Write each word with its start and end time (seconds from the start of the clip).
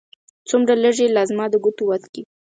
څومره 0.49 0.73
لږې! 0.83 1.07
لا 1.15 1.23
زما 1.29 1.45
د 1.49 1.55
ګوتو 1.63 1.83
وت 1.89 2.03
کې 2.13 2.21